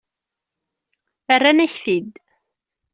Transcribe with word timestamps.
Rran-ak-t-id. 1.35 2.13